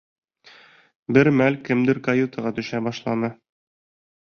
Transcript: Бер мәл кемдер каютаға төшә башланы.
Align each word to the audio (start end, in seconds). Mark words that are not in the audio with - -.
Бер 1.17 1.29
мәл 1.41 1.59
кемдер 1.69 2.01
каютаға 2.09 2.55
төшә 2.61 2.83
башланы. 2.91 3.33